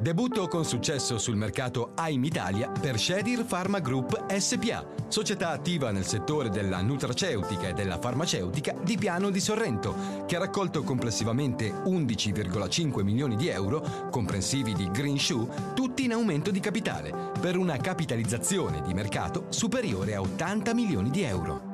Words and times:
Debutto 0.00 0.48
con 0.48 0.64
successo 0.64 1.18
sul 1.18 1.36
mercato 1.36 1.92
AIM 1.94 2.24
Italia 2.24 2.70
per 2.70 2.98
Shedir 2.98 3.44
Pharma 3.44 3.80
Group 3.80 4.32
SPA, 4.34 4.82
società 5.08 5.50
attiva 5.50 5.90
nel 5.90 6.06
settore 6.06 6.48
della 6.48 6.80
nutraceutica 6.80 7.68
e 7.68 7.72
della 7.74 7.98
farmaceutica 7.98 8.74
di 8.82 8.96
Piano 8.96 9.28
di 9.28 9.40
Sorrento, 9.40 10.24
che 10.26 10.36
ha 10.36 10.38
raccolto 10.38 10.82
complessivamente 10.84 11.70
11,5 11.70 13.02
milioni 13.02 13.36
di 13.36 13.48
euro, 13.48 14.08
comprensivi 14.10 14.72
di 14.72 14.90
Green 14.90 15.18
Shoe, 15.18 15.74
tutti 15.74 16.04
in 16.04 16.12
aumento 16.12 16.50
di 16.50 16.60
capitale, 16.60 17.12
per 17.38 17.58
una 17.58 17.76
capitalizzazione 17.76 18.80
di 18.80 18.94
mercato 18.94 19.48
superiore 19.50 20.14
a 20.14 20.22
80 20.22 20.72
milioni 20.72 21.10
di 21.10 21.20
euro. 21.24 21.69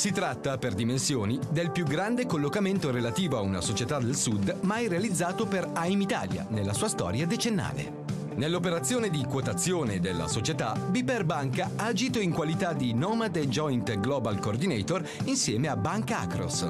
Si 0.00 0.12
tratta, 0.12 0.56
per 0.56 0.72
dimensioni, 0.72 1.38
del 1.50 1.70
più 1.72 1.84
grande 1.84 2.24
collocamento 2.24 2.90
relativo 2.90 3.36
a 3.36 3.42
una 3.42 3.60
società 3.60 3.98
del 3.98 4.16
Sud 4.16 4.60
mai 4.62 4.88
realizzato 4.88 5.44
per 5.44 5.68
AIM 5.74 6.00
Italia 6.00 6.46
nella 6.48 6.72
sua 6.72 6.88
storia 6.88 7.26
decennale. 7.26 8.04
Nell'operazione 8.36 9.10
di 9.10 9.22
quotazione 9.26 10.00
della 10.00 10.26
società, 10.26 10.72
Biper 10.72 11.26
Banca 11.26 11.72
ha 11.76 11.84
agito 11.84 12.18
in 12.18 12.32
qualità 12.32 12.72
di 12.72 12.94
Nomad 12.94 13.38
Joint 13.40 14.00
Global 14.00 14.38
Coordinator 14.38 15.06
insieme 15.24 15.68
a 15.68 15.76
Banca 15.76 16.20
Acros. 16.20 16.66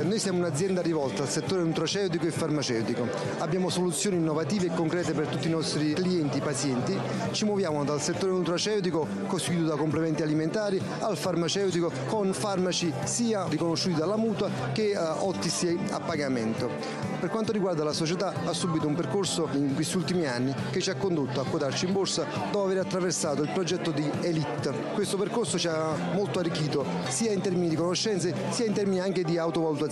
Noi 0.00 0.20
siamo 0.20 0.38
un'azienda 0.38 0.80
rivolta 0.80 1.22
al 1.22 1.28
settore 1.28 1.62
nutraceutico 1.64 2.24
e 2.24 2.30
farmaceutico. 2.30 3.08
Abbiamo 3.38 3.68
soluzioni 3.68 4.16
innovative 4.16 4.66
e 4.66 4.70
concrete 4.70 5.12
per 5.12 5.26
tutti 5.26 5.48
i 5.48 5.50
nostri 5.50 5.92
clienti 5.92 6.38
pazienti. 6.38 6.96
Ci 7.32 7.44
muoviamo 7.44 7.82
dal 7.84 8.00
settore 8.00 8.30
nutraceutico 8.30 9.08
costituito 9.26 9.66
da 9.66 9.74
complementi 9.74 10.22
alimentari 10.22 10.80
al 11.00 11.16
farmaceutico 11.16 11.90
con 12.06 12.32
farmaci 12.32 12.92
sia 13.04 13.46
riconosciuti 13.48 13.96
dalla 13.96 14.16
mutua 14.16 14.48
che 14.72 14.94
uh, 14.96 15.26
ottici 15.26 15.76
a 15.90 15.98
pagamento. 15.98 16.70
Per 17.18 17.28
quanto 17.28 17.50
riguarda 17.50 17.82
la 17.82 17.92
società 17.92 18.32
ha 18.44 18.52
subito 18.52 18.86
un 18.86 18.94
percorso 18.94 19.48
in 19.54 19.74
questi 19.74 19.96
ultimi 19.96 20.26
anni 20.26 20.54
che 20.70 20.80
ci 20.80 20.90
ha 20.90 20.94
condotto 20.94 21.40
a 21.40 21.44
quotarci 21.44 21.86
in 21.86 21.92
borsa 21.92 22.24
dopo 22.52 22.62
aver 22.62 22.78
attraversato 22.78 23.42
il 23.42 23.50
progetto 23.50 23.90
di 23.90 24.08
Elite. 24.20 24.72
Questo 24.94 25.16
percorso 25.16 25.58
ci 25.58 25.66
ha 25.66 25.96
molto 26.14 26.38
arricchito 26.38 26.84
sia 27.08 27.32
in 27.32 27.40
termini 27.40 27.68
di 27.68 27.74
conoscenze 27.74 28.32
sia 28.50 28.66
in 28.66 28.72
termini 28.72 29.00
anche 29.00 29.24
di 29.24 29.36
autovalutazione 29.36 29.86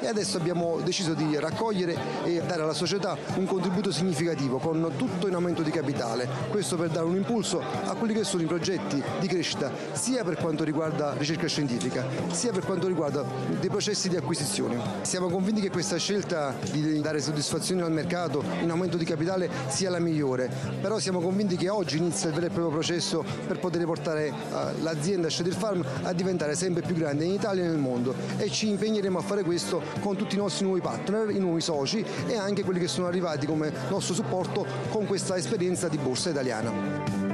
e 0.00 0.06
adesso 0.06 0.36
abbiamo 0.36 0.78
deciso 0.82 1.14
di 1.14 1.38
raccogliere 1.38 1.96
e 2.24 2.42
dare 2.46 2.62
alla 2.62 2.72
società 2.72 3.16
un 3.36 3.46
contributo 3.46 3.90
significativo 3.90 4.58
con 4.58 4.92
tutto 4.96 5.26
in 5.28 5.34
aumento 5.34 5.62
di 5.62 5.70
capitale, 5.70 6.28
questo 6.50 6.76
per 6.76 6.88
dare 6.88 7.06
un 7.06 7.16
impulso 7.16 7.60
a 7.60 7.94
quelli 7.94 8.14
che 8.14 8.24
sono 8.24 8.42
i 8.42 8.46
progetti 8.46 9.02
di 9.20 9.26
crescita 9.26 9.70
sia 9.92 10.24
per 10.24 10.36
quanto 10.36 10.64
riguarda 10.64 11.14
ricerca 11.16 11.46
scientifica 11.46 12.04
sia 12.30 12.52
per 12.52 12.64
quanto 12.64 12.86
riguarda 12.86 13.24
dei 13.58 13.68
processi 13.68 14.08
di 14.08 14.16
acquisizione. 14.16 14.78
Siamo 15.02 15.28
convinti 15.28 15.60
che 15.60 15.70
questa 15.70 15.96
scelta 15.96 16.54
di 16.70 17.00
dare 17.00 17.20
soddisfazione 17.20 17.82
al 17.82 17.92
mercato 17.92 18.42
in 18.62 18.70
aumento 18.70 18.96
di 18.96 19.04
capitale 19.04 19.48
sia 19.68 19.90
la 19.90 19.98
migliore, 19.98 20.50
però 20.80 20.98
siamo 20.98 21.20
convinti 21.20 21.56
che 21.56 21.68
oggi 21.68 21.98
inizia 21.98 22.28
il 22.28 22.34
vero 22.34 22.46
e 22.46 22.50
proprio 22.50 22.72
processo 22.72 23.24
per 23.46 23.58
poter 23.58 23.84
portare 23.84 24.28
uh, 24.28 24.82
l'azienda 24.82 25.28
Shadir 25.28 25.54
Farm 25.54 25.84
a 26.02 26.12
diventare 26.12 26.54
sempre 26.54 26.82
più 26.82 26.94
grande 26.94 27.24
in 27.24 27.32
Italia 27.32 27.64
e 27.64 27.68
nel 27.68 27.78
mondo. 27.78 28.14
E 28.36 28.50
ci 28.50 28.68
impegneremo 28.68 29.15
a 29.18 29.22
fare 29.22 29.42
questo 29.42 29.82
con 30.00 30.16
tutti 30.16 30.34
i 30.34 30.38
nostri 30.38 30.64
nuovi 30.64 30.80
partner, 30.80 31.30
i 31.30 31.38
nuovi 31.38 31.60
soci 31.60 32.04
e 32.26 32.36
anche 32.36 32.64
quelli 32.64 32.80
che 32.80 32.88
sono 32.88 33.06
arrivati 33.06 33.46
come 33.46 33.72
nostro 33.88 34.14
supporto 34.14 34.66
con 34.90 35.06
questa 35.06 35.36
esperienza 35.36 35.88
di 35.88 35.96
borsa 35.98 36.30
italiana. 36.30 37.26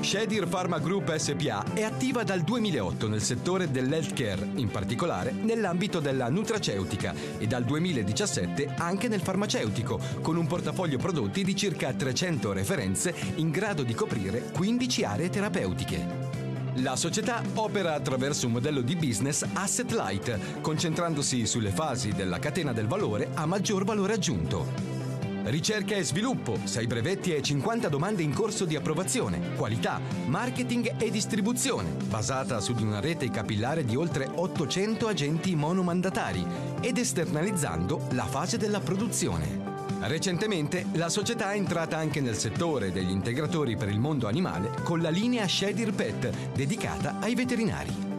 Shedir 0.00 0.48
Pharma 0.48 0.78
Group 0.78 1.14
SPA 1.14 1.64
è 1.74 1.82
attiva 1.82 2.24
dal 2.24 2.40
2008 2.40 3.06
nel 3.06 3.20
settore 3.20 3.70
dell'healthcare, 3.70 4.48
in 4.56 4.68
particolare 4.68 5.30
nell'ambito 5.30 6.00
della 6.00 6.28
nutraceutica 6.28 7.14
e 7.38 7.46
dal 7.46 7.64
2017 7.64 8.74
anche 8.78 9.08
nel 9.08 9.20
farmaceutico, 9.20 10.00
con 10.22 10.36
un 10.36 10.46
portafoglio 10.46 10.98
prodotti 10.98 11.44
di 11.44 11.54
circa 11.54 11.92
300 11.92 12.52
referenze 12.52 13.14
in 13.36 13.50
grado 13.50 13.82
di 13.82 13.94
coprire 13.94 14.50
15 14.50 15.04
aree 15.04 15.30
terapeutiche. 15.30 16.29
La 16.76 16.94
società 16.94 17.42
opera 17.54 17.94
attraverso 17.94 18.46
un 18.46 18.52
modello 18.52 18.80
di 18.80 18.94
business 18.94 19.44
asset 19.54 19.90
light, 19.90 20.60
concentrandosi 20.60 21.44
sulle 21.44 21.70
fasi 21.70 22.12
della 22.12 22.38
catena 22.38 22.72
del 22.72 22.86
valore 22.86 23.30
a 23.34 23.44
maggior 23.44 23.84
valore 23.84 24.14
aggiunto. 24.14 24.98
Ricerca 25.42 25.96
e 25.96 26.04
sviluppo, 26.04 26.58
6 26.62 26.86
brevetti 26.86 27.34
e 27.34 27.42
50 27.42 27.88
domande 27.88 28.22
in 28.22 28.32
corso 28.32 28.66
di 28.66 28.76
approvazione, 28.76 29.54
qualità, 29.56 30.00
marketing 30.26 30.94
e 30.98 31.10
distribuzione, 31.10 31.90
basata 32.08 32.60
su 32.60 32.72
di 32.72 32.82
una 32.82 33.00
rete 33.00 33.30
capillare 33.30 33.84
di 33.84 33.96
oltre 33.96 34.28
800 34.32 35.08
agenti 35.08 35.56
monomandatari 35.56 36.46
ed 36.80 36.98
esternalizzando 36.98 38.06
la 38.10 38.26
fase 38.26 38.58
della 38.58 38.80
produzione. 38.80 39.69
Recentemente 40.02 40.86
la 40.92 41.08
società 41.08 41.52
è 41.52 41.56
entrata 41.56 41.96
anche 41.96 42.20
nel 42.20 42.36
settore 42.36 42.90
degli 42.90 43.10
integratori 43.10 43.76
per 43.76 43.88
il 43.88 43.98
mondo 43.98 44.28
animale 44.28 44.70
con 44.82 45.00
la 45.00 45.10
linea 45.10 45.46
Shadir 45.46 45.92
Pet 45.92 46.30
dedicata 46.54 47.18
ai 47.20 47.34
veterinari. 47.34 48.09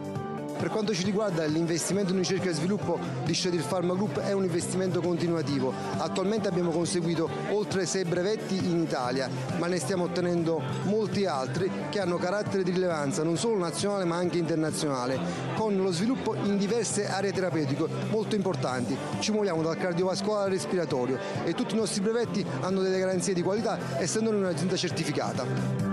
Per 0.62 0.70
quanto 0.70 0.94
ci 0.94 1.02
riguarda 1.02 1.44
l'investimento 1.44 2.12
in 2.12 2.18
ricerca 2.18 2.48
e 2.48 2.52
sviluppo 2.52 2.96
di 3.24 3.34
Shadir 3.34 3.66
Pharma 3.66 3.94
Group 3.94 4.20
è 4.20 4.30
un 4.30 4.44
investimento 4.44 5.00
continuativo. 5.00 5.72
Attualmente 5.96 6.46
abbiamo 6.46 6.70
conseguito 6.70 7.28
oltre 7.50 7.84
6 7.84 8.04
brevetti 8.04 8.58
in 8.58 8.78
Italia, 8.78 9.28
ma 9.58 9.66
ne 9.66 9.80
stiamo 9.80 10.04
ottenendo 10.04 10.62
molti 10.84 11.26
altri 11.26 11.68
che 11.90 11.98
hanno 11.98 12.16
carattere 12.16 12.62
di 12.62 12.70
rilevanza 12.70 13.24
non 13.24 13.36
solo 13.36 13.58
nazionale 13.58 14.04
ma 14.04 14.14
anche 14.14 14.38
internazionale, 14.38 15.18
con 15.56 15.76
lo 15.76 15.90
sviluppo 15.90 16.36
in 16.36 16.56
diverse 16.58 17.08
aree 17.08 17.32
terapeutiche 17.32 17.84
molto 18.10 18.36
importanti. 18.36 18.96
Ci 19.18 19.32
muoviamo 19.32 19.62
dal 19.62 19.76
cardiovascolare 19.76 20.44
al 20.44 20.52
respiratorio 20.52 21.18
e 21.42 21.54
tutti 21.54 21.74
i 21.74 21.78
nostri 21.78 22.02
brevetti 22.02 22.46
hanno 22.60 22.82
delle 22.82 23.00
garanzie 23.00 23.34
di 23.34 23.42
qualità 23.42 23.98
essendo 23.98 24.30
un'azienda 24.30 24.76
certificata. 24.76 25.91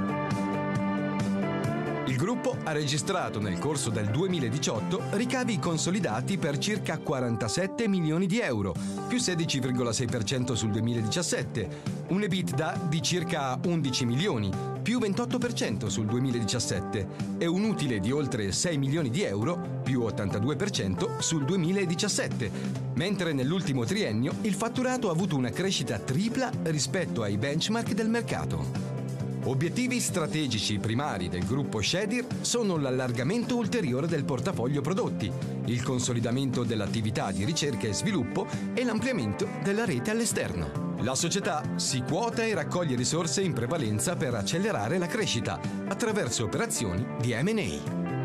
Il 2.09 2.15
gruppo 2.15 2.57
ha 2.63 2.71
registrato 2.71 3.39
nel 3.39 3.59
corso 3.59 3.91
del 3.91 4.07
2018 4.07 5.09
ricavi 5.11 5.59
consolidati 5.59 6.39
per 6.39 6.57
circa 6.57 6.97
47 6.97 7.87
milioni 7.87 8.25
di 8.25 8.39
euro, 8.39 8.73
più 9.07 9.19
16,6% 9.19 10.53
sul 10.53 10.71
2017, 10.71 11.69
un 12.07 12.23
EBITDA 12.23 12.87
di 12.89 12.99
circa 13.03 13.59
11 13.63 14.05
milioni, 14.05 14.51
più 14.81 14.97
28% 14.97 15.85
sul 15.85 16.07
2017 16.07 17.07
e 17.37 17.45
un 17.45 17.63
utile 17.63 17.99
di 17.99 18.11
oltre 18.11 18.51
6 18.53 18.77
milioni 18.79 19.11
di 19.11 19.21
euro, 19.21 19.81
più 19.83 20.01
82% 20.01 21.19
sul 21.19 21.45
2017, 21.45 22.51
mentre 22.95 23.33
nell'ultimo 23.33 23.85
triennio 23.85 24.33
il 24.41 24.55
fatturato 24.55 25.09
ha 25.09 25.11
avuto 25.11 25.35
una 25.35 25.51
crescita 25.51 25.99
tripla 25.99 26.49
rispetto 26.63 27.21
ai 27.21 27.37
benchmark 27.37 27.93
del 27.93 28.09
mercato. 28.09 28.98
Obiettivi 29.45 30.01
strategici 30.01 30.79
primari 30.79 31.29
del 31.29 31.45
gruppo 31.45 31.81
Shedir 31.81 32.25
sono 32.41 32.77
l'allargamento 32.77 33.55
ulteriore 33.55 34.05
del 34.05 34.25
portafoglio 34.25 34.81
prodotti, 34.81 35.31
il 35.65 35.81
consolidamento 35.81 36.63
dell'attività 36.63 37.31
di 37.31 37.45
ricerca 37.45 37.87
e 37.87 37.93
sviluppo 37.93 38.45
e 38.73 38.83
l'ampliamento 38.83 39.47
della 39.63 39.85
rete 39.85 40.11
all'esterno. 40.11 40.97
La 41.01 41.15
società 41.15 41.63
si 41.77 42.01
quota 42.01 42.43
e 42.43 42.53
raccoglie 42.53 42.97
risorse 42.97 43.41
in 43.41 43.53
prevalenza 43.53 44.17
per 44.17 44.33
accelerare 44.33 44.97
la 44.97 45.07
crescita 45.07 45.59
attraverso 45.87 46.43
operazioni 46.43 47.05
di 47.21 47.33
MA. 47.41 48.17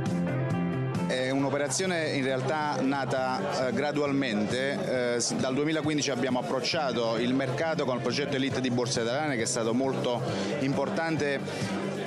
È 1.06 1.30
un'operazione 1.30 2.10
in 2.10 2.24
realtà 2.24 2.76
nata 2.80 3.68
eh, 3.68 3.72
gradualmente, 3.72 5.16
eh, 5.16 5.34
dal 5.36 5.54
2015 5.54 6.10
abbiamo 6.10 6.38
approcciato 6.38 7.18
il 7.18 7.34
mercato 7.34 7.84
con 7.84 7.96
il 7.96 8.02
progetto 8.02 8.36
Elite 8.36 8.60
di 8.60 8.70
Borsa 8.70 9.02
Italiana 9.02 9.34
che 9.34 9.42
è 9.42 9.46
stato 9.46 9.74
molto 9.74 10.22
importante 10.60 11.40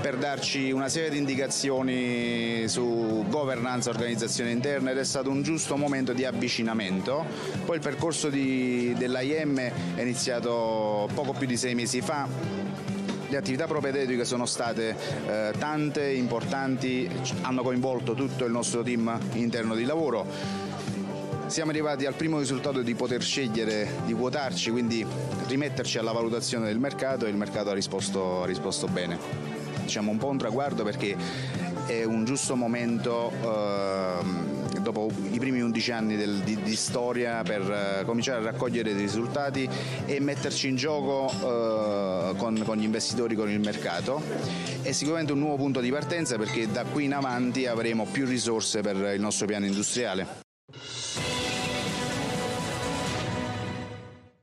per 0.02 0.18
darci 0.18 0.72
una 0.72 0.90
serie 0.90 1.10
di 1.10 1.18
indicazioni 1.18 2.68
su 2.68 3.26
governance, 3.30 3.90
organizzazione 3.90 4.52
interna 4.52 4.92
ed 4.92 4.98
è 4.98 5.04
stato 5.04 5.30
un 5.30 5.42
giusto 5.44 5.76
momento 5.78 6.14
di 6.14 6.26
avvicinamento. 6.26 7.26
Poi 7.66 7.76
il 7.76 7.82
percorso 7.82 8.30
dell'AIM 8.30 9.60
è 9.96 10.02
iniziato 10.02 11.08
poco 11.14 11.34
più 11.34 11.46
di 11.46 11.58
sei 11.58 11.76
mesi 11.76 12.02
fa 12.02 12.97
le 13.30 13.38
attività 13.38 13.66
propedeutiche 13.66 14.24
sono 14.26 14.46
state 14.46 14.96
eh, 15.28 15.54
tante, 15.58 16.12
importanti, 16.12 17.10
hanno 17.42 17.62
coinvolto 17.62 18.14
tutto 18.14 18.46
il 18.46 18.52
nostro 18.52 18.84
team 18.84 19.20
interno 19.34 19.76
di 19.76 19.84
lavoro. 19.84 20.26
Siamo 21.48 21.72
arrivati 21.72 22.06
al 22.06 22.14
primo 22.14 22.40
risultato 22.40 22.82
di 22.82 22.94
poter 22.94 23.22
scegliere 23.22 23.90
di 24.06 24.14
quotarci, 24.14 24.70
quindi 24.70 25.06
rimetterci 25.48 25.98
alla 25.98 26.12
valutazione 26.12 26.66
del 26.66 26.78
mercato 26.78 27.26
e 27.26 27.30
il 27.30 27.38
mercato 27.38 27.70
ha 27.70 27.74
risposto, 27.74 28.44
ha 28.44 28.46
risposto 28.46 28.88
bene. 28.88 29.18
Diciamo 29.84 30.12
un 30.12 30.18
po' 30.18 30.28
un 30.28 30.38
traguardo 30.38 30.84
perché 30.84 31.16
è 31.86 32.04
un 32.04 32.26
giusto 32.26 32.58
momento 32.58 33.32
eh, 33.42 34.57
dopo 34.92 35.12
i 35.32 35.38
primi 35.38 35.60
11 35.62 35.92
anni 35.92 36.16
del, 36.16 36.40
di, 36.44 36.62
di, 36.62 36.76
storia 36.76 37.44
per 37.44 37.62
eh, 37.62 38.06
cominciare 38.06 38.40
a 38.40 38.52
raccogliere 38.52 38.94
dei 38.94 39.02
risultati 39.02 39.68
e 40.06 40.20
metterci 40.22 40.70
in 40.70 40.76
gioco 40.78 41.30
eh, 41.30 42.36
con, 42.38 42.62
con 42.64 42.78
gli 42.78 42.84
investitori, 42.84 43.36
con 43.36 43.50
il 43.50 43.60
mercato. 43.60 44.22
È 44.82 44.92
sicuramente 44.94 45.34
un 45.34 45.40
nuovo 45.40 45.58
punto 45.58 45.82
di 45.82 45.92
partenza 45.92 46.38
perché 46.38 46.72
da 46.72 46.86
qui 46.86 47.06
in 47.06 47.14
avanti 47.14 47.66
avremo 47.66 48.06
più 48.06 48.26
risorse 48.26 48.82
per 48.82 48.96
il 49.14 49.20
nostro 49.20 49.46
piano 49.46 49.66
industriale. 49.66 50.46